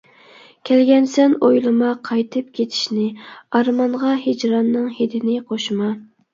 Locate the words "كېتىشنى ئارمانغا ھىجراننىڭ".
2.61-4.91